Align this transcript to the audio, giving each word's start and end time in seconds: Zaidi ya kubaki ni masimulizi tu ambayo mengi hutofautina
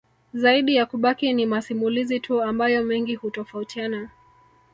Zaidi 0.33 0.75
ya 0.75 0.85
kubaki 0.85 1.33
ni 1.33 1.45
masimulizi 1.45 2.19
tu 2.19 2.41
ambayo 2.43 2.83
mengi 2.83 3.15
hutofautina 3.15 4.09